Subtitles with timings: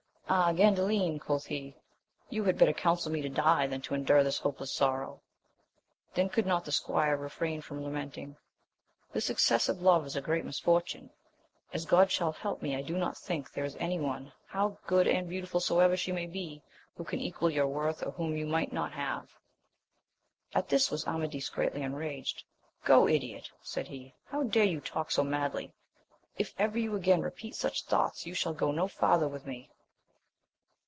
[0.33, 1.75] Ah, Gandalin, quoth he,
[2.29, 5.19] you had better counsel me to die, than to endure this hopeless sorrow!
[6.13, 8.37] Then could not the squire refrain from lamenting.—
[9.11, 11.09] This excessive love is a great mis fortune;
[11.73, 14.77] as God shall help me, I do not think that there is any one, how
[14.87, 16.63] good and beautiful soever she may be,
[16.95, 19.31] who can equal your worth, or whom you might not have.
[20.55, 22.45] At this was Amadis greatly enraged:
[22.85, 23.51] Go, idiot!
[23.61, 25.73] said he, how dare you talk so madly?
[26.37, 29.69] if ever you again repeat such thoughts, you shall go no farther with me.